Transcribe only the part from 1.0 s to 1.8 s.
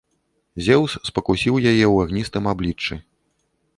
спакусіў яе